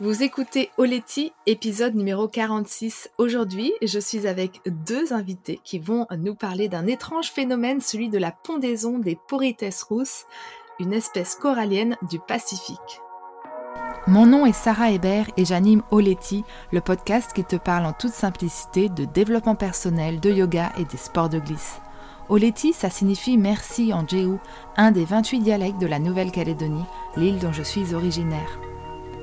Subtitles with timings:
[0.00, 3.10] Vous écoutez Oleti, épisode numéro 46.
[3.18, 8.16] Aujourd'hui, je suis avec deux invités qui vont nous parler d'un étrange phénomène, celui de
[8.16, 10.26] la pondaison des Porites rousses,
[10.78, 13.00] une espèce corallienne du Pacifique.
[14.06, 18.12] Mon nom est Sarah Hébert et j'anime Oleti, le podcast qui te parle en toute
[18.12, 21.80] simplicité de développement personnel, de yoga et des sports de glisse.
[22.28, 24.36] Oleti, ça signifie merci en Jéhu,
[24.76, 26.84] un des 28 dialectes de la Nouvelle-Calédonie,
[27.16, 28.60] l'île dont je suis originaire.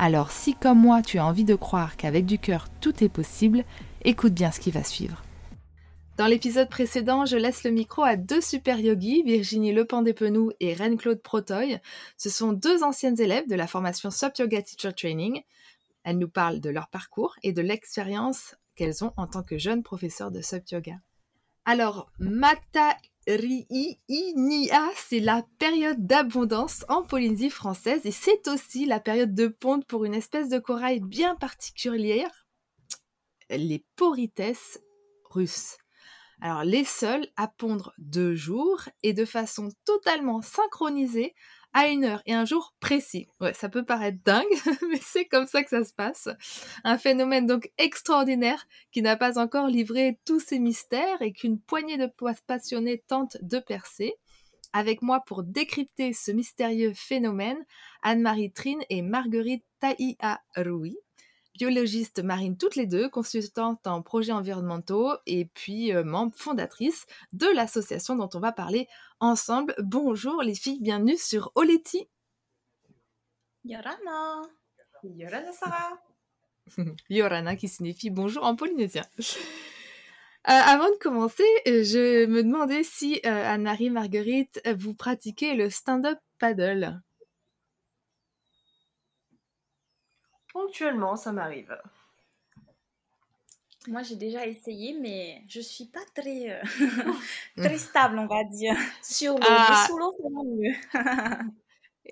[0.00, 3.64] Alors si comme moi tu as envie de croire qu'avec du cœur tout est possible,
[4.04, 5.24] écoute bien ce qui va suivre.
[6.16, 11.20] Dans l'épisode précédent, je laisse le micro à deux super yogis, Virginie Lependépenou et Reine-Claude
[11.20, 11.80] Protoy.
[12.16, 15.42] Ce sont deux anciennes élèves de la formation SUP Yoga Teacher Training.
[16.04, 19.82] Elles nous parlent de leur parcours et de l'expérience qu'elles ont en tant que jeunes
[19.82, 20.94] professeurs de SUP Yoga.
[21.64, 22.96] Alors, Mata
[23.28, 29.84] Riinia, c'est la période d'abondance en Polynésie française et c'est aussi la période de ponte
[29.84, 32.46] pour une espèce de corail bien particulière,
[33.50, 34.80] les porites
[35.28, 35.76] russes.
[36.40, 41.34] Alors les seuls à pondre deux jours et de façon totalement synchronisée
[41.78, 43.28] à une heure et un jour précis.
[43.40, 44.44] Ouais, ça peut paraître dingue,
[44.90, 46.28] mais c'est comme ça que ça se passe.
[46.82, 51.96] Un phénomène donc extraordinaire qui n'a pas encore livré tous ses mystères et qu'une poignée
[51.96, 52.10] de
[52.48, 54.14] passionnés tente de percer.
[54.72, 57.64] Avec moi pour décrypter ce mystérieux phénomène,
[58.02, 60.98] Anne-Marie Trine et Marguerite Taïa Rui
[61.58, 67.48] biologiste marine toutes les deux, consultante en projets environnementaux et puis euh, membre fondatrice de
[67.48, 68.86] l'association dont on va parler
[69.18, 69.74] ensemble.
[69.80, 72.08] Bonjour les filles, bienvenue sur Oleti.
[73.64, 74.42] Yorana.
[75.02, 76.00] Yorana Sarah.
[77.10, 79.04] Yorana qui signifie bonjour en polynésien.
[79.18, 79.24] Euh,
[80.44, 87.02] avant de commencer, euh, je me demandais si Anne-Marie Marguerite, vous pratiquez le stand-up paddle.
[90.58, 91.78] Ponctuellement, ça m'arrive.
[93.86, 96.62] Moi, j'ai déjà essayé, mais je suis pas très, euh,
[97.56, 98.74] très stable, on va dire.
[99.00, 99.86] Sur l'eau, ah.
[99.86, 100.74] sous l'eau, c'est mieux.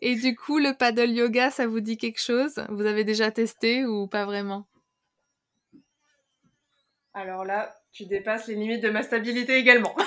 [0.01, 2.65] Et du coup, le paddle yoga, ça vous dit quelque chose?
[2.69, 4.69] Vous avez déjà testé ou pas vraiment?
[7.15, 9.97] Alors là, tu dépasses les limites de ma stabilité également.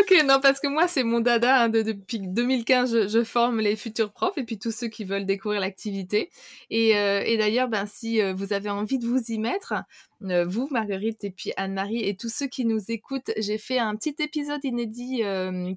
[0.00, 1.62] ok, non, parce que moi, c'est mon dada.
[1.62, 5.60] Hein, depuis 2015, je, forme les futurs profs et puis tous ceux qui veulent découvrir
[5.60, 6.30] l'activité.
[6.70, 9.74] Et, euh, d'ailleurs, ben, si euh, vous avez envie de vous y mettre,
[10.24, 13.94] euh, vous, Marguerite, et puis Anne-Marie, et tous ceux qui nous écoutent, j'ai fait un
[13.94, 15.22] petit épisode inédit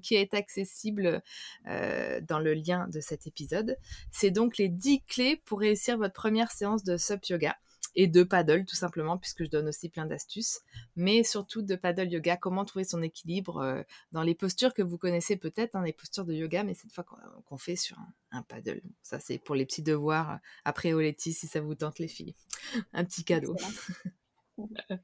[0.02, 1.22] qui est accessible
[1.66, 3.76] dans le lien de cet épisode.
[4.10, 7.56] C'est donc les 10 clés pour réussir votre première séance de SUP Yoga
[7.94, 10.60] et de paddle tout simplement puisque je donne aussi plein d'astuces.
[10.96, 13.82] Mais surtout de paddle yoga comment trouver son équilibre euh,
[14.12, 17.04] dans les postures que vous connaissez peut-être hein, les postures de yoga mais cette fois
[17.04, 17.96] qu'on fait sur
[18.30, 18.82] un, paddle.
[19.02, 22.34] Ça c'est pour les petits devoirs euh, après Oleti si ça vous tente les filles.
[22.92, 23.56] Un petit cadeau.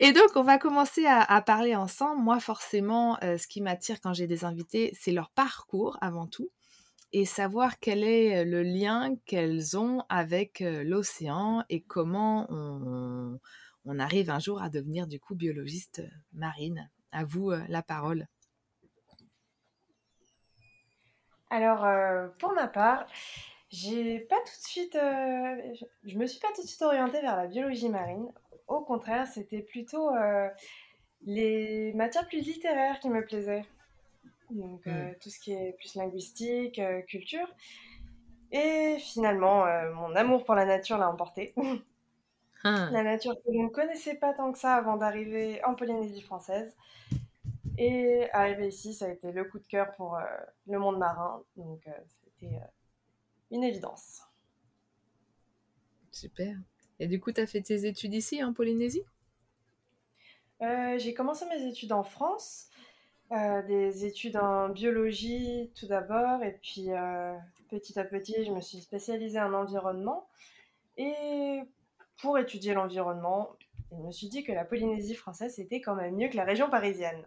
[0.00, 2.20] Et donc, on va commencer à, parler ensemble.
[2.20, 6.50] Moi, forcément, euh, ce qui m'attire quand j'ai des invités, c'est leur parcours avant tout
[7.14, 14.40] et savoir quel est le lien qu'elles ont avec l'océan et comment on, arrive un
[14.40, 16.90] jour à devenir du coup biologiste marine.
[17.12, 18.26] À vous la parole.
[21.50, 21.86] Alors,
[22.40, 23.06] pour ma part,
[23.68, 27.46] j'ai pas tout de suite, je, me suis pas tout de suite orientée vers la
[27.46, 28.26] biologie marine.
[28.66, 30.10] Au contraire, c'était plutôt
[31.22, 33.64] les matières plus littéraires qui me plaisaient
[34.50, 35.14] donc euh, mm.
[35.20, 37.46] tout ce qui est plus linguistique, euh, culture.
[38.52, 41.54] Et finalement, euh, mon amour pour la nature l'a emporté.
[42.62, 42.88] Ah.
[42.92, 46.74] La nature que je ne connaissais pas tant que ça avant d'arriver en Polynésie française.
[47.76, 50.18] Et arriver ici, ça a été le coup de cœur pour
[50.68, 51.42] le monde marin.
[51.56, 51.82] Donc
[52.22, 52.56] c'était
[53.50, 54.22] une évidence.
[56.12, 56.56] Super.
[57.00, 59.02] Et du coup, tu as fait tes études ici en Polynésie?
[60.60, 62.70] J'ai commencé mes études en France.
[63.32, 67.34] Euh, des études en biologie tout d'abord, et puis euh,
[67.70, 70.28] petit à petit, je me suis spécialisée en environnement.
[70.98, 71.60] Et
[72.20, 73.56] pour étudier l'environnement,
[73.90, 76.68] je me suis dit que la Polynésie française était quand même mieux que la région
[76.68, 77.24] parisienne.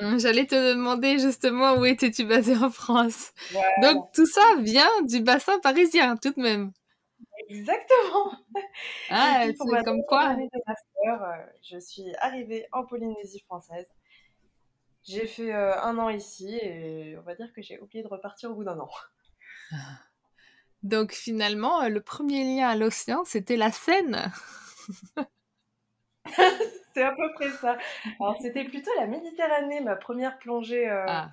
[0.00, 3.32] Mmh, j'allais te demander justement où étais-tu basée en France.
[3.82, 6.72] Donc tout ça vient du bassin parisien tout de même.
[7.48, 8.32] Exactement.
[9.10, 10.36] Ah, c'est comme quoi.
[10.36, 11.18] Euh,
[11.68, 13.88] je suis arrivée en Polynésie française.
[15.04, 18.50] J'ai fait euh, un an ici et on va dire que j'ai oublié de repartir
[18.50, 18.90] au bout d'un an.
[20.82, 24.32] Donc finalement, euh, le premier lien à l'océan, c'était la Seine.
[26.94, 27.76] c'est à peu près ça.
[28.18, 30.88] Alors c'était plutôt la Méditerranée, ma première plongée.
[30.88, 31.30] ah,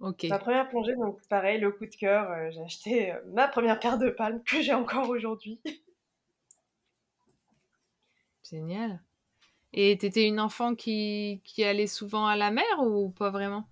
[0.00, 0.24] ok.
[0.24, 2.50] Ma première plongée, donc pareil, le coup de cœur.
[2.50, 5.60] j'ai acheté ma première paire de palmes que j'ai encore aujourd'hui.
[8.48, 9.00] Génial.
[9.72, 13.64] Et t'étais une enfant qui, qui, allait souvent à la mer ou pas vraiment?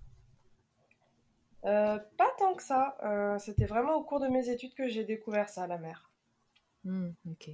[1.65, 2.97] Euh, Pas tant que ça.
[3.03, 6.11] Euh, c'était vraiment au cours de mes études que j'ai découvert ça, la mer.
[6.83, 7.49] Hmm, ok.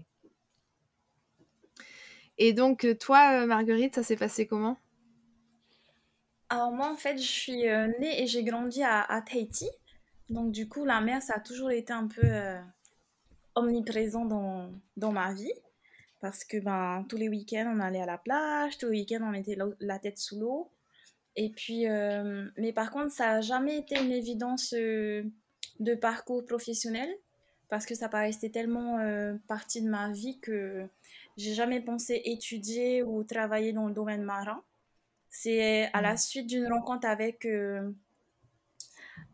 [2.37, 4.77] Et donc, toi, Marguerite, ça s'est passé comment?
[6.49, 9.69] Alors moi, en fait, je suis née et j'ai grandi à, à, Tahiti.
[10.29, 12.27] Donc, du coup, la mer, ça a toujours été un peu
[13.55, 15.53] omniprésent dans, dans ma vie
[16.21, 19.31] parce que ben, tous les week-ends, on allait à la plage, tous les week-ends, on
[19.31, 20.71] mettait la tête sous l'eau.
[21.35, 25.23] Et puis, euh, mais par contre, ça n'a jamais été une évidence euh,
[25.79, 27.09] de parcours professionnel
[27.69, 30.85] parce que ça paraissait tellement euh, partie de ma vie que
[31.37, 34.61] j'ai jamais pensé étudier ou travailler dans le domaine marin.
[35.29, 36.17] C'est à la mmh.
[36.17, 37.47] suite d'une rencontre avec,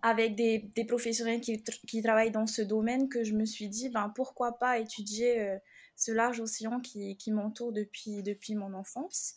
[0.04, 3.90] avec des, des professionnels qui, qui, travaillent dans ce domaine que je me suis dit,
[3.90, 5.58] ben, pourquoi pas étudier
[5.98, 9.34] ce large océan qui, qui m'entoure depuis, depuis mon enfance.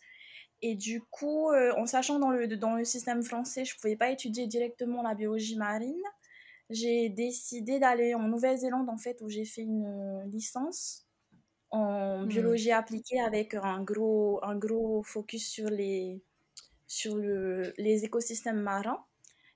[0.61, 3.95] Et du coup, euh, en sachant dans le, dans le système français, je ne pouvais
[3.95, 6.03] pas étudier directement la biologie marine,
[6.69, 11.07] j'ai décidé d'aller en Nouvelle-Zélande, en fait, où j'ai fait une licence
[11.71, 12.27] en hmm.
[12.27, 16.21] biologie appliquée avec un gros, un gros focus sur les,
[16.85, 19.03] sur le, les écosystèmes marins.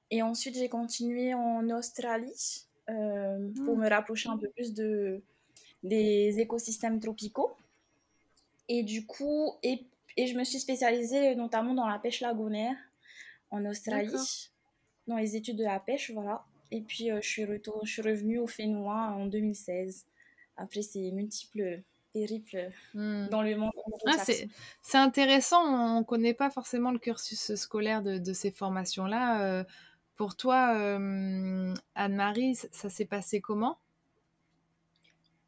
[0.10, 3.82] Et ensuite, j'ai continué en Australie euh, pour hmm.
[3.82, 5.22] me rapprocher un peu plus de,
[5.86, 7.56] des écosystèmes tropicaux.
[8.68, 9.86] Et du coup, et,
[10.18, 12.76] et, je me suis spécialisée notamment dans la pêche lagonaire
[13.52, 14.50] en Australie,
[15.08, 16.44] dans les études de la pêche, voilà.
[16.72, 20.06] Et puis, euh, je, suis retour, je suis revenue au Fénois en 2016,
[20.58, 23.28] après ces multiples périples hmm.
[23.28, 23.72] dans le monde.
[24.08, 24.24] Ah,
[24.82, 29.44] c'est intéressant, on ne connaît pas forcément le cursus scolaire de, de ces formations-là.
[29.44, 29.64] Euh,
[30.16, 33.78] pour toi, euh, Anne-Marie, ça s'est passé comment?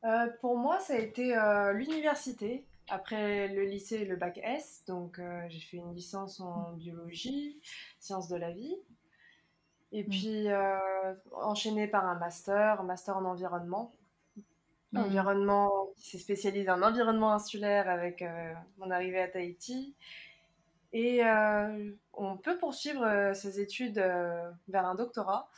[0.06, 2.66] Euh, pour moi, ça a été euh, l'université.
[2.90, 7.60] Après le lycée et le bac S, donc euh, j'ai fait une licence en biologie,
[8.00, 8.78] sciences de la vie.
[9.92, 10.10] Et mm.
[10.10, 10.48] puis
[11.34, 13.94] enchaîné par un master, un master en environnement.
[14.94, 15.00] Mm.
[15.00, 18.24] Environnement qui s'est spécialisé en environnement insulaire avec
[18.78, 19.94] mon arrivée à Tahiti.
[20.94, 21.22] Et
[22.14, 23.98] on peut poursuivre ses études
[24.70, 25.50] vers un doctorat.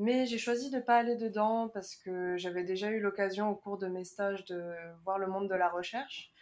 [0.00, 3.54] Mais j'ai choisi de ne pas aller dedans parce que j'avais déjà eu l'occasion au
[3.54, 4.72] cours de mes stages de
[5.04, 6.32] voir le monde de la recherche.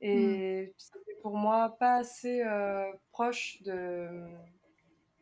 [0.00, 0.72] Et hmm.
[0.78, 4.08] c'était pour moi pas assez euh, proche de,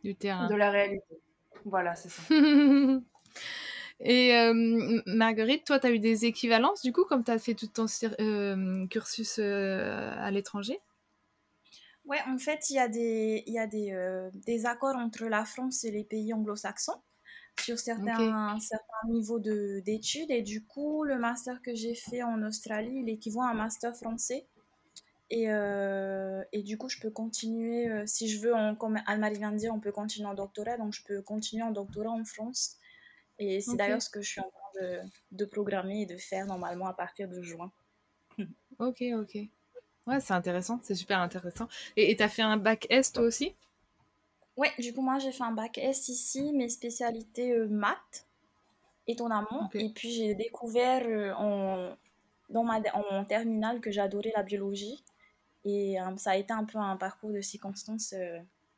[0.04, 0.46] du terrain.
[0.48, 1.20] De la réalité.
[1.64, 2.22] Voilà, c'est ça.
[3.98, 7.54] Et euh, Marguerite, toi, tu as eu des équivalences du coup, comme tu as fait
[7.54, 7.86] tout ton
[8.20, 10.78] euh, cursus à l'étranger?
[12.04, 15.82] Ouais, en fait, il y a, des, y a des, des accords entre la France
[15.82, 17.02] et les pays anglo-saxons
[17.60, 20.30] sur certains, certains niveaux d'études.
[20.30, 23.96] Et du coup, le master que j'ai fait en Australie, il équivaut à un master
[23.96, 24.46] français.
[25.30, 29.52] Et, euh, et du coup, je peux continuer, euh, si je veux, comme Anne-Marie vient
[29.52, 30.76] de dire, on peut continuer en doctorat.
[30.76, 32.76] Donc, je peux continuer en doctorat en France.
[33.38, 35.00] Et c'est d'ailleurs ce que je suis en train de,
[35.32, 37.72] de, programmer et de faire normalement à partir de juin.
[38.78, 39.38] ok, ok.
[40.06, 41.68] Ouais, c'est intéressant, c'est super intéressant.
[41.96, 43.54] Et tu as fait un bac S toi aussi?
[44.56, 48.26] Ouais, du coup, moi, j'ai fait un bac S ici, mes spécialités euh, maths,
[49.06, 49.70] étonnamment.
[49.74, 51.96] Et puis, j'ai découvert euh, en,
[52.50, 55.02] dans ma, en terminale que j'adorais la biologie.
[55.64, 58.14] Et euh, ça a été un peu un parcours de circonstances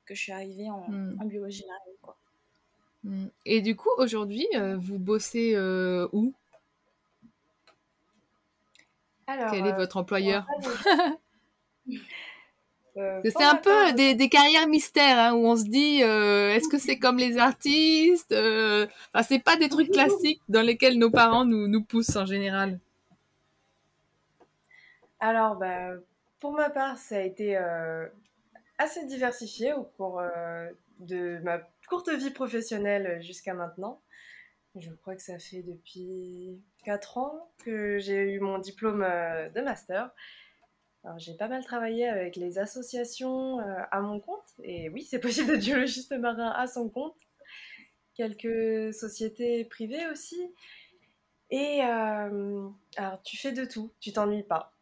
[0.05, 1.19] que je suis arrivée en, hmm.
[1.21, 1.65] en biologie
[2.03, 2.17] Quoi.
[3.03, 3.27] Hmm.
[3.45, 4.47] Et du coup, aujourd'hui,
[4.79, 5.57] vous bossez
[6.13, 6.35] où?
[9.27, 10.47] Alors, Quel est votre employeur?
[11.89, 11.95] Euh,
[12.95, 16.79] c'est un peu des, des, carrières mystères hein, où on se dit euh, est-ce que
[16.79, 18.87] c'est comme les artistes euh...
[19.13, 22.79] enfin, C'est pas des trucs classiques dans lesquels nos parents nous, nous poussent en général.
[25.19, 25.95] Alors, bah,
[26.39, 28.07] pour ma part, ça a été euh,
[28.79, 30.23] assez diversifié au cours
[31.01, 31.59] de ma
[31.89, 34.01] courte vie professionnelle jusqu'à maintenant.
[34.77, 40.11] Je crois que ça fait depuis 4 ans que j'ai eu mon diplôme de master
[41.19, 45.49] j'ai pas mal travaillé avec les associations euh, à mon compte, et oui, c'est possible
[45.49, 47.15] d'être biologiste marin à son compte.
[48.15, 50.41] Quelques sociétés privées aussi.
[51.51, 54.73] Et alors, tu fais de tout, tu t'ennuies pas.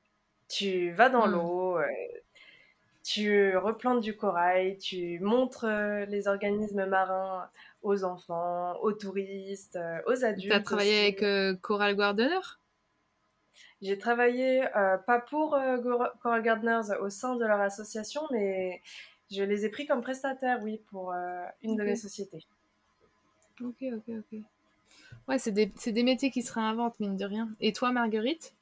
[0.48, 1.32] Tu vas dans Hmm.
[1.32, 1.78] l'eau,
[3.04, 5.66] tu replantes du corail, tu montres
[6.08, 7.50] les organismes marins
[7.82, 10.46] aux enfants, aux touristes, aux adultes.
[10.46, 11.00] Tu as travaillé aussi.
[11.00, 12.38] avec euh, Coral Gardener
[13.82, 15.76] J'ai travaillé, euh, pas pour euh,
[16.22, 18.80] Coral Gardeners au sein de leur association, mais
[19.30, 21.84] je les ai pris comme prestataires, oui, pour euh, une de Ok.
[21.84, 22.46] mes sociétés.
[23.64, 24.30] Ok, ok, ok.
[25.26, 27.50] Ouais, c'est des, c'est des métiers qui se réinventent, mine de rien.
[27.60, 28.54] Et toi, Marguerite?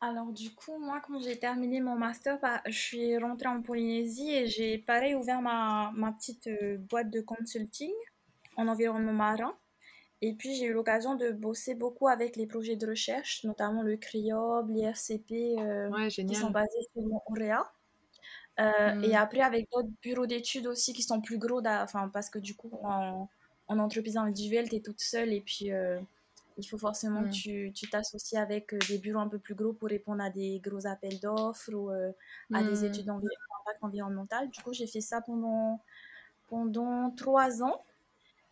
[0.00, 4.30] Alors du coup, moi, quand j'ai terminé mon master, bah, je suis rentrée en Polynésie
[4.30, 7.90] et j'ai pareil ouvert ma, ma petite euh, boîte de consulting
[8.56, 9.56] en environnement marin.
[10.22, 13.96] Et puis j'ai eu l'occasion de bosser beaucoup avec les projets de recherche, notamment le
[13.96, 17.62] CRIOB, l'IRCP, euh, Ouais, qui sont basés sur Montréal.
[18.60, 18.92] Euh.
[19.02, 22.54] Et après avec d'autres bureaux d'études aussi qui sont plus gros, enfin, parce que du
[22.56, 23.28] coup, en,
[23.68, 26.00] en entreprise individuelle, tu es toute seule et puis euh,
[26.56, 27.30] il faut forcément que
[27.68, 27.72] Hmm.
[27.72, 30.86] tu t'associes avec euh, des bureaux un peu plus gros pour répondre à des gros
[30.86, 32.12] appels d'offres ou euh,
[32.52, 32.84] à des Hmm.
[32.84, 34.50] études d'impact environnemental.
[34.50, 35.80] Du coup, j'ai fait ça pendant,
[36.48, 37.84] pendant trois ans.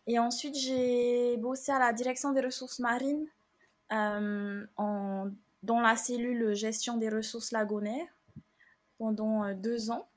[0.07, 3.27] Et ensuite, j'ai bossé à la direction des ressources marines
[3.93, 5.29] euh, en,
[5.63, 8.07] dans la cellule gestion des ressources lagonaires
[8.97, 10.07] pendant euh, deux ans.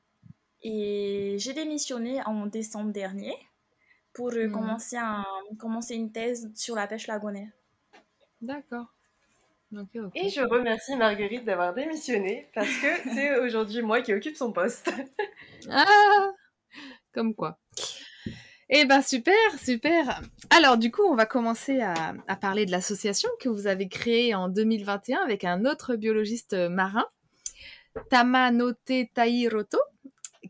[0.62, 3.34] Et j'ai démissionné en décembre dernier
[4.14, 4.52] pour euh, Hmm.
[4.52, 5.24] commencer, un,
[5.58, 7.50] commencer une thèse sur la pêche lagonaire.
[8.40, 8.86] D'accord.
[9.76, 10.14] Ok, ok.
[10.14, 14.90] Et je remercie Marguerite d'avoir démissionné parce que c'est aujourd'hui moi qui occupe son poste.
[15.70, 16.32] Ah
[17.12, 17.58] Comme quoi.
[18.68, 20.20] Eh ben super, super.
[20.50, 24.48] Alors du coup, on va commencer à, parler de l'association que vous avez créée en
[24.48, 27.06] 2021 avec un autre biologiste marin,
[28.10, 29.78] Tamanote Tairoto,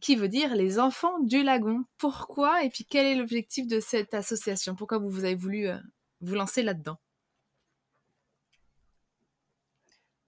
[0.01, 1.85] qui veut dire les enfants du lagon.
[1.99, 4.75] Pourquoi et puis quel est l'objectif de cette association?
[4.75, 5.77] Pourquoi vous, vous avez voulu euh,
[6.23, 6.97] vous lancer là-dedans?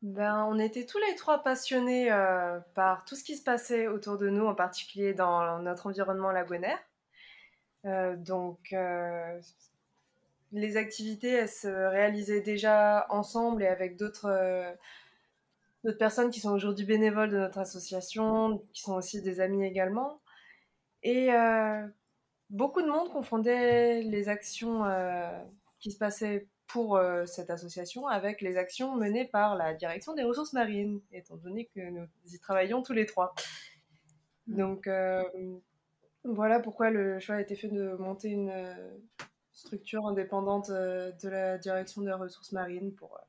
[0.02, 4.18] Ben, on était tous les trois passionnés euh, par tout ce qui se passait autour
[4.18, 6.78] de nous, en particulier dans notre environnement lagonaire.
[7.84, 9.40] Euh, donc, euh,
[10.52, 14.72] les activités, elles se réalisaient déjà ensemble et avec d'autres euh,
[15.84, 20.20] d'autres personnes qui sont aujourd'hui bénévoles de notre association, qui sont aussi des amis également.
[21.02, 21.86] Et euh,
[22.50, 25.30] beaucoup de monde confondait les actions euh,
[25.80, 30.24] qui se passaient pour euh, cette association avec les actions menées par la direction des
[30.24, 33.34] ressources marines, étant donné que nous y travaillons tous les trois.
[34.46, 35.22] Donc euh,
[36.24, 38.74] voilà pourquoi le choix a été fait de monter une euh,
[39.52, 43.20] structure indépendante euh, de la direction des ressources marines pour euh,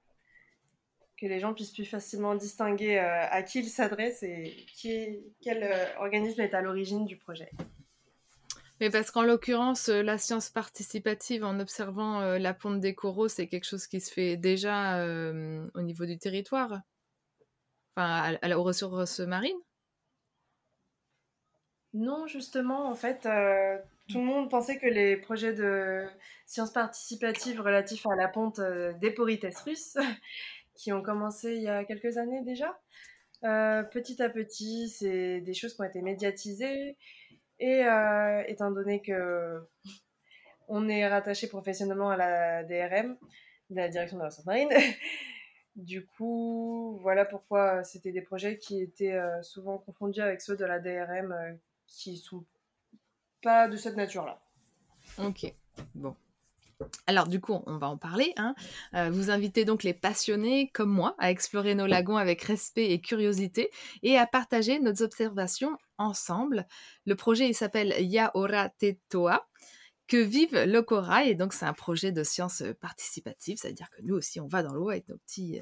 [1.17, 5.69] que les gens puissent plus facilement distinguer à qui ils s'adressent et qui quel
[5.99, 7.51] organisme est à l'origine du projet.
[8.79, 13.65] Mais parce qu'en l'occurrence, la science participative en observant la ponte des coraux, c'est quelque
[13.65, 16.79] chose qui se fait déjà au niveau du territoire,
[17.97, 19.59] enfin aux ressources marines.
[21.93, 23.77] Non, justement, en fait, euh,
[24.09, 26.05] tout le monde pensait que les projets de
[26.45, 29.97] sciences participatives relatifs à la ponte euh, des porites russes,
[30.75, 32.79] qui ont commencé il y a quelques années déjà,
[33.43, 36.97] euh, petit à petit, c'est des choses qui ont été médiatisées.
[37.59, 39.61] Et euh, étant donné que
[40.67, 43.17] on est rattaché professionnellement à la DRM,
[43.69, 44.69] la direction de la ressources marine,
[45.75, 50.79] du coup, voilà pourquoi c'était des projets qui étaient souvent confondus avec ceux de la
[50.79, 52.45] DRM qui sont
[53.41, 54.41] pas de cette nature-là.
[55.17, 55.53] Ok,
[55.95, 56.15] bon.
[57.07, 58.33] Alors du coup, on va en parler.
[58.37, 58.55] Hein.
[58.93, 63.01] Euh, vous invitez donc les passionnés comme moi à explorer nos lagons avec respect et
[63.01, 63.69] curiosité
[64.01, 66.65] et à partager nos observations ensemble.
[67.05, 69.49] Le projet il s'appelle Yaora Tetoa,
[70.07, 74.15] que vive le corail et donc c'est un projet de science participative, c'est-à-dire que nous
[74.15, 75.59] aussi on va dans l'eau avec nos petits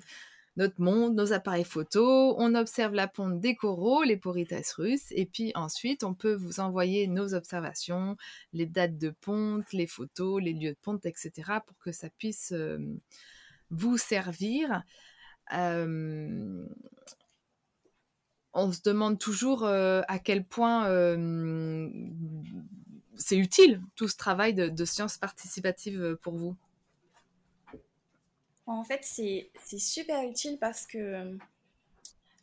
[0.57, 5.27] notre monde, nos appareils photo, on observe la ponte des coraux, les porites russes, et
[5.27, 8.17] puis ensuite on peut vous envoyer nos observations,
[8.53, 11.31] les dates de ponte, les photos, les lieux de ponte, etc.,
[11.65, 12.79] pour que ça puisse euh,
[13.69, 14.81] vous servir.
[15.53, 16.65] Euh,
[18.53, 20.85] on se demande toujours euh, à quel point
[23.15, 26.55] c'est utile tout ce travail de, sciences participatives pour vous.
[28.67, 31.37] En fait, c'est super utile parce que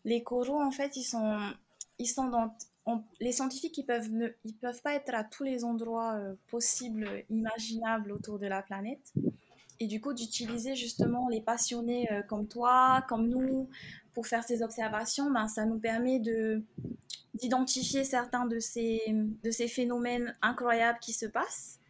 [0.04, 1.38] les coraux, en fait, ils sont,
[1.99, 2.54] ils sont dans...
[2.87, 6.35] On, les scientifiques, ils peuvent, ne, ils peuvent pas être à tous les endroits euh,
[6.49, 9.14] possibles, imaginables autour de la planète.
[9.81, 13.71] Et du coup, d'utiliser justement les passionnés euh, comme toi, comme nous,
[14.12, 16.62] pour faire ces observations, ben, ça nous permet de
[17.35, 21.81] d'identifier certains de ces, de ces phénomènes incroyables qui se passent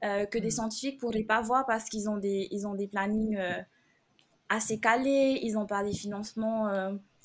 [0.00, 0.50] que des hmm.
[0.52, 3.38] scientifiques pourraient pas voir parce qu'ils ont des, ils ont des plannings
[4.48, 6.70] assez calés, ils n'ont pas des financements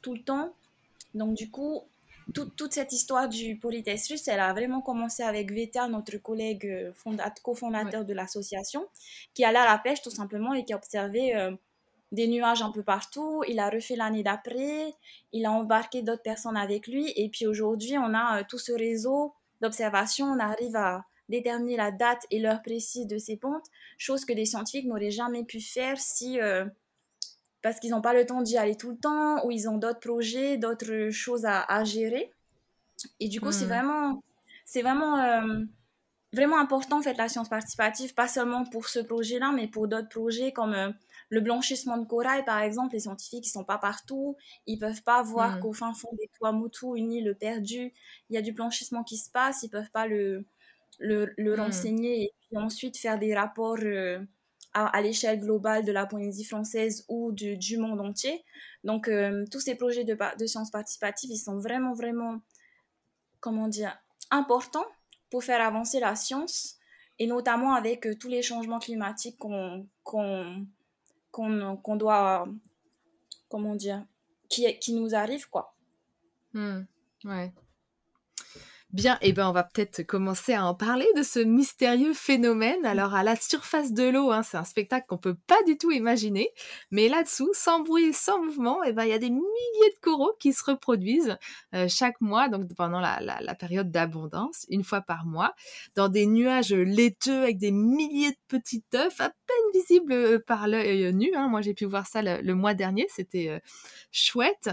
[0.02, 0.54] tout le temps.
[1.14, 1.84] Donc du coup,
[2.34, 6.94] toute cette histoire du politesse russe, elle a vraiment commencé avec Veta, notre collègue
[7.44, 8.86] cofondateur de l'association,
[9.34, 11.52] qui allait à la pêche tout simplement et qui observait
[12.12, 13.44] des nuages un peu partout.
[13.48, 14.94] Il a refait l'année d'après,
[15.32, 17.12] il a embarqué d'autres personnes avec lui.
[17.16, 20.28] Et puis aujourd'hui, on a euh, tout ce réseau d'observation.
[20.28, 23.66] On arrive à déterminer la date et l'heure précise de ces pontes,
[23.98, 26.40] chose que des scientifiques n'auraient jamais pu faire si...
[26.40, 26.66] Euh,
[27.62, 30.00] parce qu'ils n'ont pas le temps d'y aller tout le temps, ou ils ont d'autres
[30.00, 32.32] projets, d'autres choses à, gérer.
[33.20, 33.70] Et du coup, c'est hmm.
[33.70, 34.24] vraiment,
[34.66, 35.64] c'est vraiment, euh,
[36.34, 40.10] vraiment important en fait la science participative, pas seulement pour ce projet-là, mais pour d'autres
[40.10, 40.94] projets comme
[41.32, 44.36] le blanchissement de corail, par exemple, les scientifiques, ils sont pas partout.
[44.68, 45.60] Ils peuvent pas voir mm.
[45.62, 47.94] qu'au fin fond des Tuamotu, une île perdue,
[48.30, 49.64] il y a du blanchissement qui se passe.
[49.64, 50.46] Ils peuvent pas le,
[51.00, 51.60] le, le mm.
[51.60, 54.20] renseigner et puis ensuite faire des rapports euh,
[54.74, 58.44] à, l'échelle globale de la Polynésie française ou du, du monde entier.
[58.84, 62.42] Donc, euh, tous ces projets de, de sciences participatives, ils sont vraiment, vraiment,
[63.40, 63.98] comment dire,
[64.30, 64.86] importants
[65.30, 66.78] pour faire avancer la science
[67.20, 72.48] et notamment avec euh, tous les changements climatiques qu'on qu'on doit,
[73.48, 74.06] comment dire,
[74.50, 75.76] qui, qui nous arrive, quoi.
[76.54, 76.82] Hmm,
[77.24, 77.54] ouais.
[78.94, 82.86] Bien, et eh ben on va peut-être commencer à en parler de ce mystérieux phénomène.
[82.86, 85.92] Alors à la surface de l'eau, hein, c'est un spectacle qu'on peut pas du tout
[85.92, 86.50] imaginer,
[86.92, 90.00] mais là-dessous, sans bruit, sans mouvement, et eh ben il y a des milliers de
[90.02, 91.38] coraux qui se reproduisent
[91.74, 95.54] euh, chaque mois, donc pendant la, la, période d'abondance, une fois par mois,
[95.96, 100.68] dans des nuages laiteux avec des milliers de petits œufs à peine visibles euh, par
[100.68, 101.34] l'œil nu.
[101.34, 101.48] Hein.
[101.48, 103.60] Moi j'ai pu voir ça le, mois dernier, c'était euh,
[104.12, 104.70] chouette.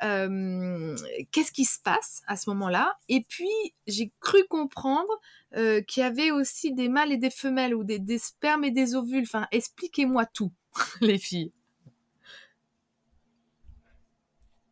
[0.00, 2.96] Qu'est-ce qui se passe à ce moment-là?
[3.08, 3.48] Et puis
[3.86, 5.12] j'ai cru comprendre
[5.56, 8.94] euh, qu'il y avait aussi des mâles et des femelles ou des, spermes et des
[8.94, 9.24] ovules.
[9.24, 10.52] Enfin, expliquez-moi tout,
[11.00, 11.52] les filles.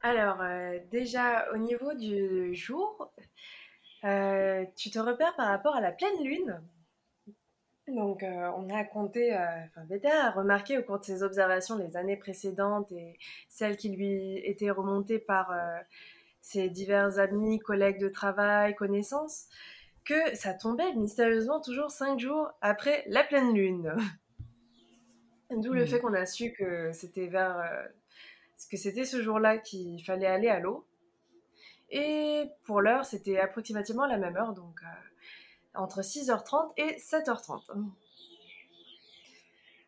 [0.02, 3.12] Alors, euh, déjà, au niveau du jour,
[4.04, 6.60] euh, tu te repères par rapport à la pleine lune.
[7.88, 12.92] Donc, on a compté, enfin, a remarqué au cours de ses observations les années précédentes
[12.92, 15.52] et celles qui lui étaient remontées par
[16.40, 19.46] ses divers amis, collègues de travail, connaissances,
[20.04, 23.94] que ça tombait mystérieusement toujours cinq jours après la pleine lune.
[25.50, 25.86] D'où le hmm.
[25.86, 27.82] fait qu'on a su que c'était vers euh,
[28.70, 30.86] que c'était ce jour-là qu'il fallait aller à l'eau.
[31.90, 34.86] Et pour l'heure, c'était approximativement la même heure, donc euh,
[35.74, 37.62] entre 6h30 et 7h30.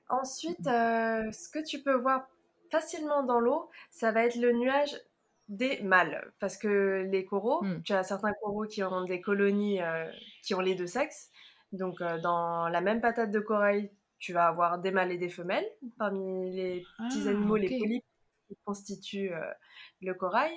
[0.08, 2.28] Ensuite, euh, ce que tu peux voir
[2.70, 5.00] facilement dans l'eau, ça va être le nuage
[5.48, 6.32] des mâles.
[6.38, 7.82] Parce que les coraux, hmm.
[7.82, 10.10] tu as certains coraux qui ont des colonies euh,
[10.42, 11.30] qui ont les deux sexes.
[11.72, 15.28] Donc, euh, dans la même patate de corail, tu vas avoir des mâles et des
[15.28, 15.66] femelles
[15.98, 18.04] parmi les petits ah, animaux, les polypes
[18.48, 19.52] qui constituent euh,
[20.00, 20.52] le corail.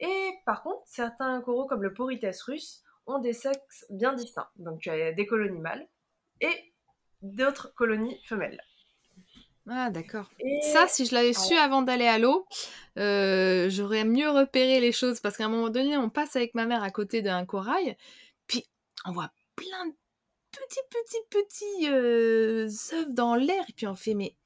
[0.00, 4.48] Et par contre, certains coraux, comme le Porites russe, ont des sexes bien distincts.
[4.56, 5.86] Donc, tu as des colonies mâles
[6.40, 6.72] et
[7.22, 8.60] d'autres colonies femelles.
[9.70, 10.30] Ah, d'accord.
[10.72, 12.46] Ça, si je l'avais su avant d'aller à l'eau,
[12.98, 16.64] euh, j'aurais mieux repéré les choses parce qu'à un moment donné, on passe avec ma
[16.64, 17.96] mère à côté d'un corail,
[18.46, 18.64] puis
[19.04, 19.94] on voit plein de
[20.50, 24.36] petits, petits, petits euh, œufs dans l'air, et puis on fait, mais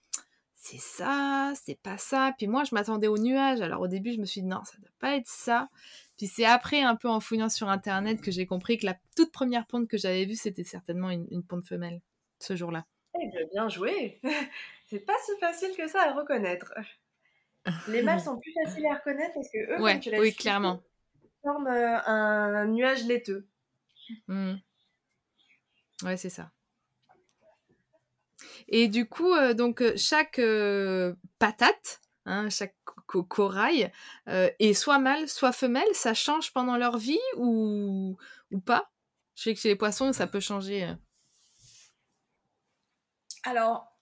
[0.57, 2.35] c'est ça, c'est pas ça.
[2.37, 3.61] Puis moi, je m'attendais aux nuages.
[3.61, 5.69] Alors au début, je me suis dit, non, ça doit pas être ça.
[6.17, 9.33] Puis c'est après, un peu en fouillant sur Internet, que j'ai compris que la toute
[9.33, 12.01] première ponte que j'avais vue, c'était certainement une, une ponte femelle,
[12.39, 12.87] ce jour-là.
[13.21, 14.21] Eh bien joué
[14.93, 16.73] c'est pas si facile que ça à reconnaître.
[17.89, 20.83] Les mâles sont plus faciles à reconnaître parce que eux, ouais, tu oui, clairement.
[21.43, 23.47] forment euh, un nuage laiteux.
[24.29, 24.55] Mmh.
[26.03, 26.51] Ouais, c'est ça.
[28.69, 30.41] Et du coup, euh, donc euh, chaque
[31.39, 32.77] patate, hein, chaque
[33.29, 33.91] corail,
[34.27, 35.95] est soit mâle, soit femelle.
[35.95, 38.17] Ça change pendant leur vie ou,
[38.51, 38.91] ou pas?
[39.35, 40.95] Je sais que chez les poissons, ça peut changer.
[43.45, 43.93] Alors,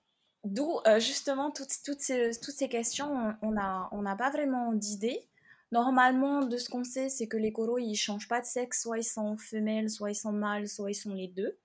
[0.44, 5.29] D'où euh, justement toutes, toutes, ces, toutes ces questions, on n'a on pas vraiment d'idée.
[5.70, 8.98] Normalement, de ce qu'on sait, c'est que les coraux, ils changent pas de sexe, soit
[8.98, 11.59] ils sont femelles, soit ils sont mâles, soit ils sont les deux.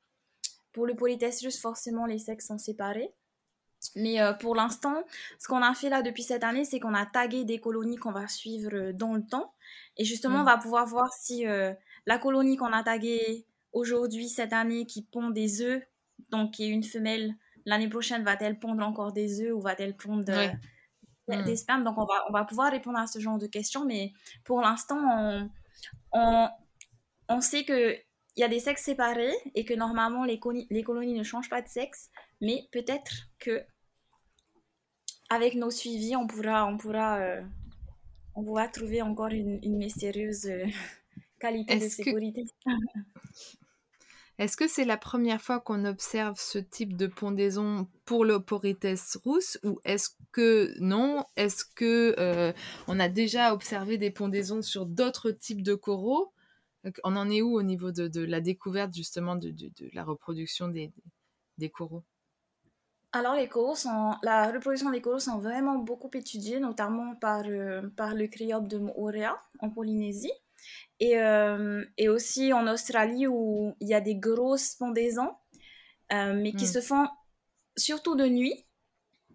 [0.73, 3.13] Pour le Polytestus, forcément, les sexes sont séparés.
[3.95, 5.03] Mais euh, pour l'instant,
[5.39, 8.11] ce qu'on a fait là depuis cette année, c'est qu'on a tagué des colonies qu'on
[8.11, 9.53] va suivre euh, dans le temps.
[9.97, 10.47] Et justement, on mm.
[10.47, 15.61] va pouvoir voir si la colonie qu'on a taguée aujourd'hui, cette année, qui pond des
[15.61, 15.81] œufs,
[16.29, 20.23] donc qui est une femelle, l'année prochaine, va-t-elle pondre encore des œufs ou va-t-elle pondre
[20.23, 20.51] des
[21.27, 21.55] hmm.
[21.55, 21.83] spermes?
[21.83, 25.49] Donc, on va, on va pouvoir répondre à ce genre de questions, mais pour l'instant,
[26.11, 26.49] on,
[27.29, 27.95] on, sait que
[28.37, 31.61] il y a des sexes séparés et que normalement les, les colonies ne changent pas
[31.61, 32.09] de sexe,
[32.41, 33.65] mais peut-être que
[35.29, 37.41] avec nos suivis, on pourra, on pourra, euh,
[38.35, 40.65] on pourra trouver encore une, mystérieuse euh,
[41.39, 42.45] qualité de sécurité.
[44.37, 48.85] Est-ce que c'est la première fois qu'on observe ce type de pondaison pour l'Oporites
[49.23, 51.23] rousse ou est-ce que non?
[51.37, 52.51] Est-ce que euh,
[52.87, 56.33] on a déjà observé des pondaisons sur d'autres types de coraux?
[57.05, 59.53] On en est où au niveau de, la découverte justement de,
[59.93, 60.91] la reproduction des,
[61.69, 62.03] coraux?
[63.13, 67.87] Alors, les coraux sont, la reproduction des coraux sont vraiment beaucoup étudiées, notamment par, euh,
[67.95, 70.33] par le criope de Moorea en Polynésie.
[70.99, 75.31] Et, euh, et, aussi en Australie où il y a des grosses pendaisons,
[76.13, 76.67] euh, mais qui hmm.
[76.67, 77.07] se font
[77.75, 78.65] surtout de nuit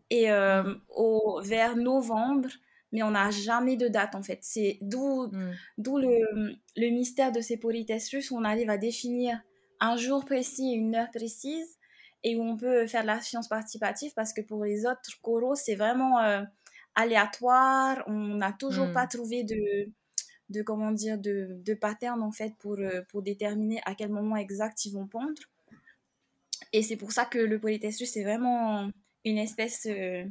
[0.08, 0.80] et euh, hmm.
[0.88, 2.48] au, vers novembre,
[2.92, 4.38] mais on n'a jamais de date en fait.
[4.40, 5.52] C'est d'où hmm.
[5.76, 9.38] d'où le, le, mystère de ces politesses russes où on arrive à définir
[9.80, 11.76] un jour précis une heure précise
[12.24, 15.54] et où on peut faire de la science participative parce que pour les autres coraux,
[15.54, 16.18] c'est vraiment
[16.94, 18.02] aléatoire.
[18.06, 19.90] On n'a toujours pas trouvé de
[20.50, 24.36] de comment dire de, de pattern en fait pour, euh, pour déterminer à quel moment
[24.36, 25.42] exact ils vont pondre.
[26.72, 28.90] Et c'est pour ça que le polytestus c'est vraiment
[29.24, 30.24] une espèce euh,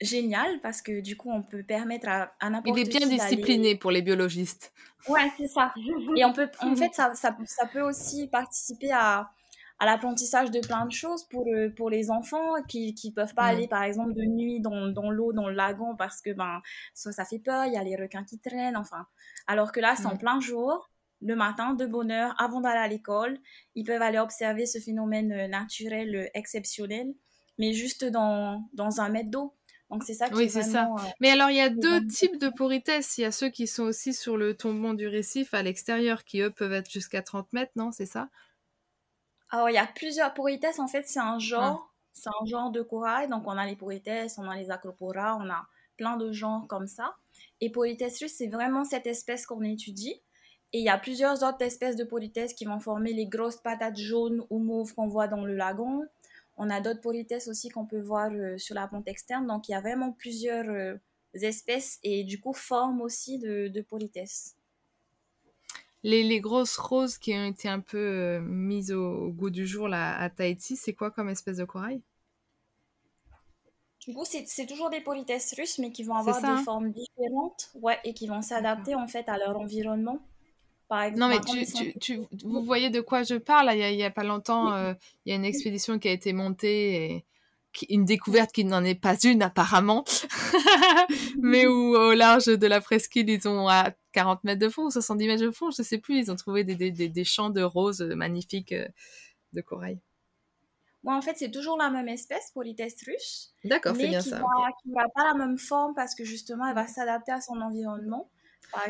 [0.00, 2.82] géniale parce que du coup on peut permettre à, à n'importe qui.
[2.82, 4.72] Il est bien discipliné pour les biologistes.
[5.08, 5.72] Ouais, c'est ça.
[6.16, 9.30] Et on peut, en fait, ça, ça, ça peut aussi participer à,
[9.78, 13.52] à l'apprentissage de plein de choses pour, euh, pour les enfants qui ne peuvent pas
[13.52, 13.56] mm.
[13.56, 16.60] aller, par exemple, de nuit dans, dans l'eau, dans le lagon, parce que ben,
[16.94, 19.06] soit ça fait peur, il y a les requins qui traînent, enfin.
[19.46, 20.18] Alors que là, c'est en mm.
[20.18, 23.38] plein jour, le matin, de bonne heure, avant d'aller à l'école.
[23.74, 27.14] Ils peuvent aller observer ce phénomène euh, naturel euh, exceptionnel,
[27.58, 29.54] mais juste dans, dans un mètre d'eau.
[29.90, 30.88] Donc c'est ça qui Oui, c'est ça.
[31.20, 33.18] Mais alors il y a deux types de poritesses.
[33.18, 36.40] Il y a ceux qui sont aussi sur le tombant du récif à l'extérieur qui
[36.40, 38.28] eux peuvent être jusqu'à 30 mètres, non C'est ça?
[39.50, 41.92] Alors, il y a plusieurs porites, en fait, c'est un genre.
[42.12, 43.28] C'est un genre de corail.
[43.28, 46.86] Donc, on a les porites, on a les acropora, on a plein de genres comme
[46.86, 47.14] ça.
[47.60, 50.22] Et Polites c'est vraiment cette espèce qu'on étudie.
[50.72, 53.98] Et il y a plusieurs autres espèces de Polites qui vont former les grosses patates
[53.98, 56.04] jaunes ou mauves qu'on voit dans le lagon.
[56.56, 59.46] On a d'autres Polites aussi qu'on peut voir euh, sur la ponte externe.
[59.46, 60.96] Donc, il y a vraiment plusieurs euh,
[61.34, 63.80] espèces et du coup, formes aussi de, de
[66.06, 70.16] les, grosses roses qui ont été un peu euh, mises au, goût du jour là,
[70.18, 72.00] à Tahiti, c'est quoi comme espèce de corail?
[74.06, 77.70] Du coup, c'est toujours des politesses russes, mais qui vont avoir des hein formes différentes
[77.74, 80.20] ouais, et qui vont s'adapter en fait à leur environnement.
[80.86, 83.72] Par exemple, non, mais tu, vous voyez de quoi je parle.
[83.74, 87.04] Il n'y a, pas longtemps, euh, il y a une expédition qui a été montée
[87.04, 87.24] et
[87.88, 90.04] une découverte qui n'en est pas une apparemment,
[91.38, 94.90] mais où au large de la presqu'île, ils ont à 40 mètres de fond ou
[94.90, 97.62] 70 mètres de fond, je sais plus, ils ont trouvé des, des, des champs de
[97.62, 98.88] roses magnifiques euh,
[99.52, 100.00] de corail.
[101.06, 103.54] Moi, en fait, c'est toujours la même espèce, russe.
[103.62, 104.42] D'accord, c'est bien qui ça.
[104.82, 108.28] qui n'a pas la même forme parce que justement, elle va s'adapter à son environnement.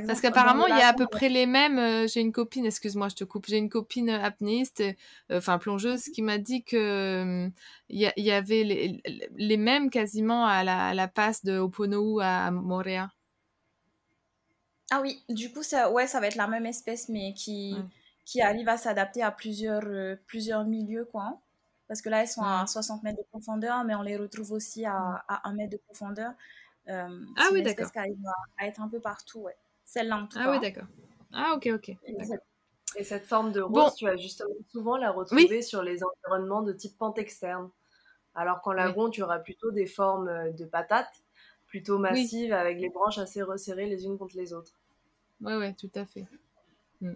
[0.07, 1.79] Parce qu'apparemment, il y a à peu près les mêmes.
[1.79, 3.47] Euh, j'ai une copine, excuse-moi, je te coupe.
[3.47, 7.49] J'ai une copine apnéiste, euh, enfin plongeuse, qui m'a dit que
[7.89, 9.01] il y, avait les,
[9.37, 13.11] les, mêmes quasiment à la, la passe de Oponou à Moréa.
[14.91, 17.77] Ah oui, du coup, ça, ouais, ça va être la même espèce, mais qui,
[18.25, 21.41] qui arrive à s'adapter à plusieurs, euh, plusieurs milieux, quoi.
[21.89, 24.85] Parce que là, elles sont à 60 mètres de profondeur, mais on les retrouve aussi
[24.85, 26.33] à, à 1 mètre de profondeur.
[26.89, 27.91] Euh, ah oui, d'accord.
[27.95, 28.17] arrive
[28.59, 29.57] à, être un peu partout, ouais.
[29.87, 30.51] Celle-là, en tout ah cas.
[30.51, 30.89] Ah oui, d'accord.
[31.33, 31.97] Ah, ok, ok.
[32.97, 36.73] Et cette forme de rose, tu vas justement souvent la retrouver sur les environnements de
[36.73, 37.71] type pente externe.
[38.35, 41.23] Alors qu'en lagon, tu auras plutôt des formes euh, de patates
[41.67, 44.73] plutôt massive avec les branches assez resserrées les unes contre les autres.
[45.41, 46.27] Oui, oui, tout à fait.
[47.01, 47.15] Hmm.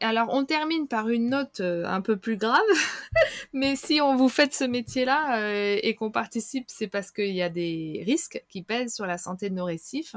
[0.00, 2.60] Alors, on termine par une note euh, un peu plus grave,
[3.52, 7.42] mais si on vous fait ce métier-là euh, et qu'on participe, c'est parce qu'il y
[7.42, 10.14] a des risques qui pèsent sur la santé de nos récifs.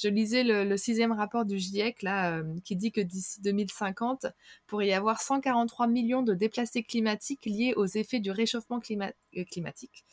[0.00, 4.26] Je lisais le, sixième rapport du GIEC là, euh, qui dit que d'ici 2050,
[4.66, 10.04] pourrait y avoir 143 millions de déplacés climatiques liés aux effets du réchauffement climatique.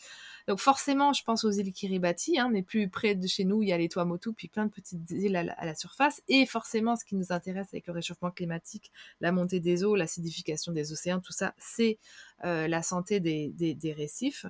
[0.47, 3.69] Donc forcément, je pense aux îles Kiribati, hein, mais plus près de chez nous, il
[3.69, 6.21] y a les Tuamotu, puis plein de petites îles à la, surface.
[6.27, 10.71] Et forcément, ce qui nous intéresse avec le réchauffement climatique, la montée des eaux, l'acidification
[10.71, 11.97] des océans, tout ça, c'est
[12.43, 14.45] euh, la santé des, récifs.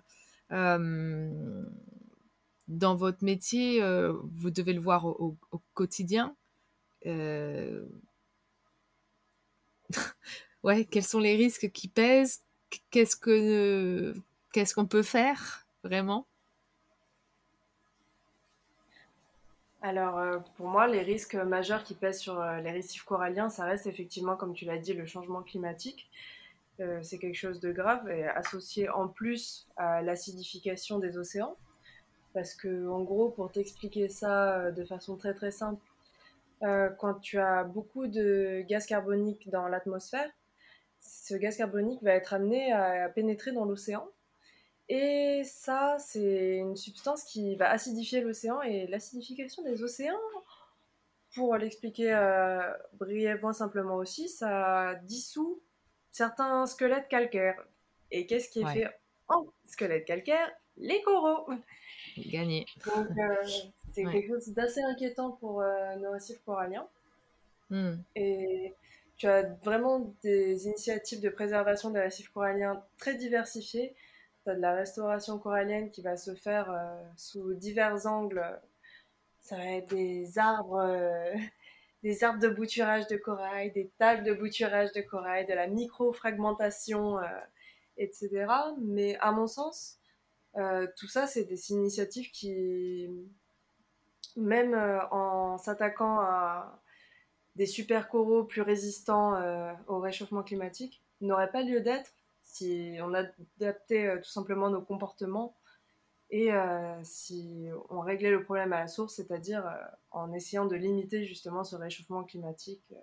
[0.52, 1.64] Euh,
[2.68, 5.38] dans votre métier, euh, vous devez le voir au,
[5.74, 6.36] quotidien.
[10.64, 12.42] ouais, quels sont les risques qui pèsent?
[12.90, 14.14] Qu'est-ce que
[14.52, 15.65] qu'est-ce qu'on peut faire?
[15.86, 16.26] Vraiment?
[19.82, 23.66] Alors, euh, pour moi, les risques majeurs qui pèsent sur euh, les récifs coralliens, ça
[23.66, 26.10] reste effectivement, comme tu l'as dit, le changement climatique.
[26.80, 31.56] Euh, c'est quelque chose de grave et associé en plus à l'acidification des océans.
[32.34, 35.82] Parce que, en gros, pour t'expliquer ça de façon très très simple,
[36.98, 40.30] quand tu as beaucoup de gaz carbonique dans l'atmosphère,
[41.00, 44.06] ce gaz carbonique va être amené à pénétrer dans l'océan
[44.90, 50.20] et ça, c'est une substance qui va acidifier l'océan et l'acidification des océans,
[51.36, 52.62] pour l'expliquer euh,
[52.94, 55.62] brièvement simplement aussi, ça dissout
[56.12, 57.62] certains squelettes calcaires.
[58.10, 58.90] Et qu'est-ce qui est fait
[59.28, 60.50] en squelette calcaire?
[60.78, 61.50] Les coraux.
[62.18, 62.66] Gagné.
[62.86, 63.48] Donc, euh,
[63.94, 66.88] c'est quelque chose d'assez inquiétant pour euh, nos récifs coralliens.
[67.70, 67.96] Hmm.
[68.16, 68.74] Et
[69.18, 73.94] tu as vraiment des initiatives de préservation des récifs coralliens très diversifiées
[74.54, 78.44] de la restauration corallienne qui va se faire euh, sous divers angles.
[79.42, 81.34] Ça va être des arbres, euh,
[82.04, 87.20] des arbres de bouturage de corail, des tables de bouturage de corail, de la micro-fragmentation,
[87.20, 87.24] euh,
[87.98, 88.48] etc.
[88.82, 90.00] Mais à mon sens,
[90.98, 93.10] tout ça, c'est des initiatives qui,
[94.38, 94.74] même
[95.12, 96.82] en s'attaquant à
[97.58, 99.34] des super coraux plus résistants
[99.88, 102.15] au réchauffement climatique, n'auraient pas lieu d'être
[102.56, 105.56] si on adaptait euh, tout simplement nos comportements
[106.30, 109.74] et euh, si on réglait le problème à la source, c'est-à-dire euh,
[110.12, 112.94] en essayant de limiter justement ce réchauffement climatique.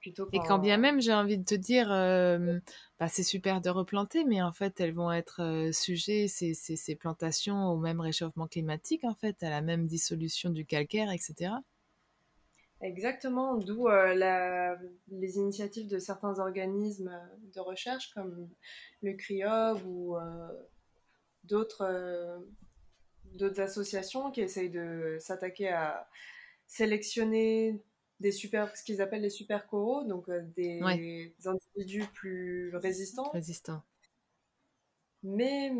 [0.00, 4.24] plutôt et quand bien même, j'ai envie de te dire, bah, c'est super de replanter,
[4.24, 9.14] mais en fait, elles vont être sujets, ces, ces, plantations, au même réchauffement climatique, en
[9.14, 11.52] fait, à la même dissolution du calcaire, etc.
[12.82, 14.76] Exactement, d'où euh,
[15.08, 17.18] les initiatives de certains organismes
[17.54, 18.50] de recherche comme
[19.02, 20.48] le CRIOB ou euh,
[21.44, 22.38] d'autres euh,
[23.56, 26.06] associations qui essayent de s'attaquer à
[26.66, 27.80] sélectionner
[28.20, 30.80] des super, ce qu'ils appellent les super coraux, donc des,
[31.44, 33.30] individus plus résistants.
[33.30, 33.82] Résistants.
[35.22, 35.72] Mais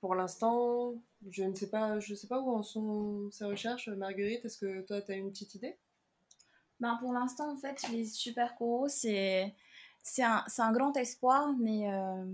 [0.00, 0.94] pour l'instant,
[1.30, 3.88] je ne sais pas, je sais pas où en sont ces recherches.
[3.88, 5.76] Marguerite, est-ce que toi, tu as une petite idée?
[6.80, 9.54] Ben, pour l'instant, en fait, les super coraux, c'est
[10.18, 12.24] un, un, grand espoir, mais, euh,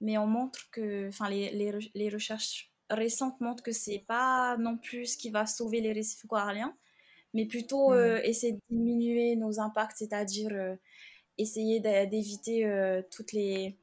[0.00, 4.78] mais on montre que, enfin, les, les, les, recherches récentes montrent que c'est pas non
[4.78, 6.74] plus ce qui va sauver les récifs coralliens,
[7.34, 7.94] mais plutôt mm.
[7.94, 10.74] euh, essayer de diminuer nos impacts, c'est-à-dire euh,
[11.36, 13.78] essayer d'éviter toutes les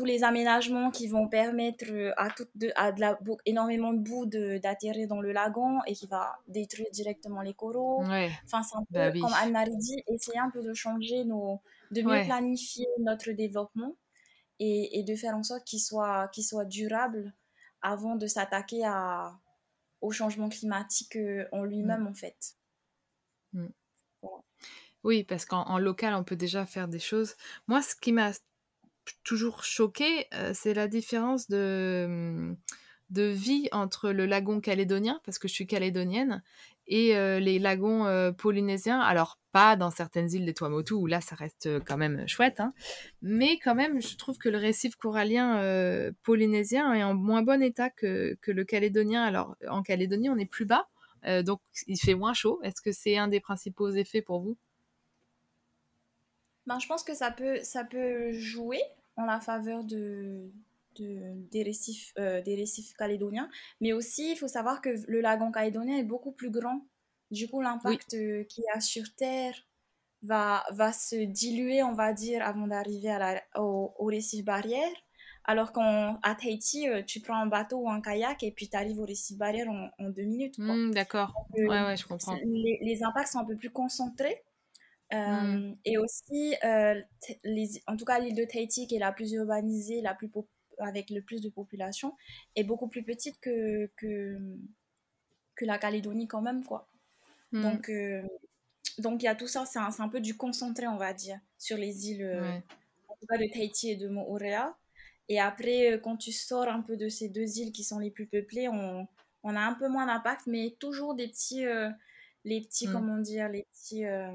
[0.00, 3.98] tous les aménagements qui vont permettre euh, à, toute de, à de la, énormément de
[3.98, 8.02] boue d'atterrir dans le lagon et qui va détruire directement les coraux.
[8.02, 11.60] Enfin, c'est un bah peu, comme Anne-Marie dit, essayer un peu de changer nos,
[11.90, 13.94] de mieux planifier notre développement
[14.58, 17.34] et, et, de faire en sorte qu'il soit, qu'il soit durable
[17.82, 19.38] avant de s'attaquer à,
[20.00, 22.06] au changement climatique euh, en lui-même, mm.
[22.06, 22.54] en fait.
[23.52, 23.66] Mm.
[25.04, 27.34] Oui, parce qu'en local, on peut déjà faire des choses.
[27.66, 28.32] Moi, ce qui m'a
[29.24, 32.56] toujours choqué, euh, c'est la différence de, hum,
[33.10, 36.42] de vie entre le lagon calédonien, parce que je suis calédonienne,
[36.86, 39.00] et euh, les lagons euh, polynésiens.
[39.00, 42.72] Alors, pas dans certaines îles des Tuamotu, où là, ça reste quand même chouette, hein.
[43.22, 45.60] mais quand même, je trouve que le récif corallien
[46.22, 49.22] polynésien est en moins bon état que, que, le calédonien.
[49.22, 50.88] Alors, en Calédonie, on est plus bas,
[51.42, 52.60] donc il fait moins chaud.
[52.62, 54.56] Est-ce que c'est un des principaux effets pour vous?
[56.66, 58.80] Ben, je pense que ça peut, ça peut jouer
[59.20, 60.50] en la faveur de,
[60.98, 63.48] des, récifs, euh, des récifs calédoniens.
[63.80, 66.86] Mais aussi, il faut savoir que le lagon calédonien est beaucoup plus grand.
[67.30, 69.54] Du coup, l'impact euh, qu'il y a sur Terre
[70.22, 73.16] va, va se diluer, on va dire, avant d'arriver
[73.56, 74.90] au, au récif barrière.
[75.44, 79.00] Alors qu'à Tahiti, euh, tu prends un bateau ou un kayak et puis tu arrives
[79.00, 80.58] au récif barrière en, deux minutes.
[80.58, 81.32] Mmh, d'accord.
[81.54, 82.36] ouais, ouais, je comprends.
[82.44, 84.42] Les, les, impacts sont un peu plus concentrés.
[85.12, 85.16] Mmh.
[85.16, 87.00] Euh, et aussi, euh,
[87.44, 90.30] les, en tout cas, l'île de Tahiti, qui est la plus urbanisée, la plus
[90.78, 92.14] avec le plus de population,
[92.56, 94.38] est beaucoup plus petite que, que,
[95.54, 96.88] que la Calédonie quand même, quoi.
[97.52, 97.62] Mmh.
[97.62, 98.22] Donc, euh,
[98.98, 101.38] donc il y a tout ça, c'est un, un, peu du concentré, on va dire,
[101.58, 102.62] sur les îles,
[103.08, 104.76] en tout cas de Tahiti et de Moorea.
[105.28, 108.26] Et après, quand tu sors un peu de ces deux îles qui sont les plus
[108.26, 109.06] peuplées, on,
[109.42, 111.64] on a un peu moins d'impact, mais toujours des petits,
[112.44, 112.92] les petits, mmh.
[112.92, 114.34] comment dire, les petits euh,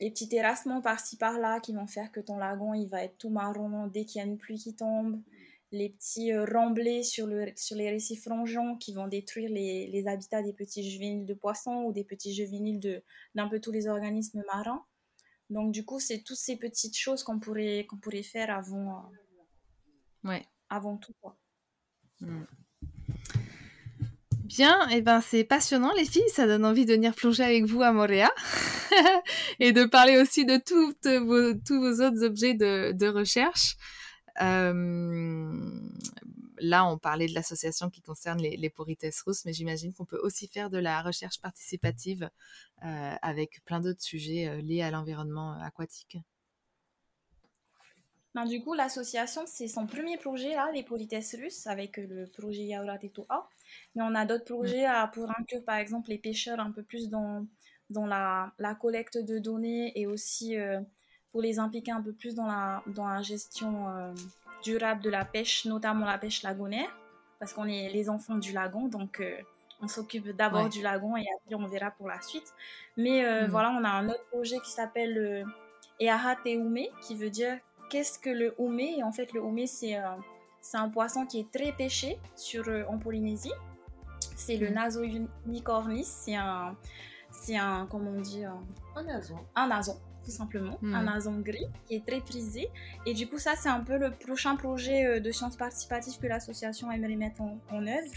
[0.00, 3.30] les petits terrassements par-ci par-là qui vont faire que ton lagon il va être tout
[3.30, 5.20] marron dès qu'il y a une pluie qui tombe.
[5.70, 10.06] Les petits euh, remblais sur, le, sur les récifs rongeants qui vont détruire les, les,
[10.06, 13.02] habitats des petits juvéniles de poissons ou des petits juvéniles
[13.34, 14.82] d'un peu tous les organismes marins.
[15.50, 19.10] Donc du coup, c'est toutes ces petites choses qu'on pourrait, qu'on pourrait faire avant,
[20.24, 20.46] euh, ouais.
[20.70, 21.14] avant tout.
[21.20, 21.36] Quoi.
[22.20, 22.44] Hmm.
[24.48, 27.82] Bien, eh ben c'est passionnant les filles, ça donne envie de venir plonger avec vous
[27.82, 28.30] à Moréa
[29.60, 30.94] et de parler aussi de tous
[31.78, 33.76] vos autres objets de, recherche.
[34.40, 35.52] Euh,
[36.60, 40.20] là, on parlait de l'association qui concerne les, les Porites rousses, mais j'imagine qu'on peut
[40.22, 42.30] aussi faire de la recherche participative
[42.86, 46.16] euh, avec plein d'autres sujets euh, liés à l'environnement aquatique.
[48.38, 52.62] Ben, du coup, l'association, c'est son premier projet, là, les Politesses russes, avec le projet
[52.62, 52.98] Yaura
[53.28, 53.48] A.
[53.96, 57.10] Mais on a d'autres projets à, pour inclure, par exemple, les pêcheurs un peu plus
[57.10, 57.46] dans,
[57.90, 60.56] dans la, la collecte de données et aussi
[61.32, 64.14] pour les impliquer un peu plus dans la, dans la gestion euh,
[64.62, 66.90] durable de la pêche, notamment la pêche lagonaire,
[67.38, 69.36] parce qu'on est les enfants du lagon, donc euh,
[69.80, 72.52] on s'occupe d'abord du lagon et après on verra pour la suite.
[72.96, 73.50] Mais euh, hmm.
[73.50, 75.44] voilà, on a un autre projet qui s'appelle euh,
[76.00, 76.36] Eahat
[77.02, 81.26] qui veut dire qu'est-ce que le oumé Et en fait, le oumé, c'est un poisson
[81.26, 83.52] qui est très pêché sur, en Polynésie.
[84.36, 84.74] C'est le hmm.
[84.74, 85.00] Naso
[86.04, 86.76] c'est un,
[87.30, 88.60] c'est un, comment on dit, un,
[88.96, 89.36] un nason.
[89.54, 89.98] Un nason
[90.30, 91.08] simplement, un hmm.
[91.08, 92.68] azon gris qui est très prisé.
[93.06, 96.26] Et du coup, ça, c'est un peu le prochain projet euh, de sciences participatives que
[96.26, 98.12] l'association aimerait mettre en, œuvre.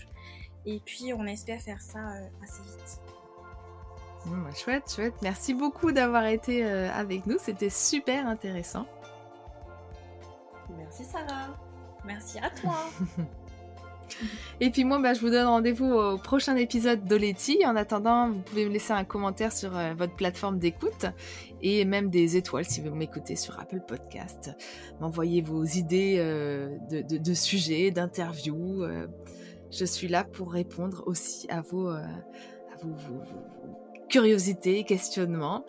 [0.66, 3.00] Et puis, on espère faire ça euh, assez vite.
[4.26, 5.16] Bah, chouette, chouette.
[5.24, 7.38] Merci beaucoup d'avoir été euh, avec nous.
[7.40, 8.86] C'était super intéressant.
[10.78, 11.56] Merci Sarah.
[12.06, 12.76] Merci à toi.
[14.60, 17.60] Et puis moi, bah, je vous donne rendez-vous au prochain épisode d'Oleti.
[17.66, 21.06] En attendant, vous pouvez me laisser un commentaire sur euh, votre plateforme d'écoute
[21.62, 24.52] et même des étoiles si vous m'écoutez sur Apple Podcast.
[25.00, 28.84] M'envoyez vos idées euh, de, sujets, d'interviews.
[28.84, 29.08] Euh.
[29.72, 32.04] je suis là pour répondre aussi à vos, à
[32.84, 32.96] vos,
[34.10, 35.66] curiosités, questionnements.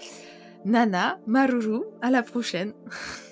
[0.65, 2.73] Nana, Maruru, à la prochaine.